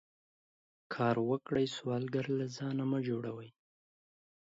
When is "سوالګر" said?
1.77-2.25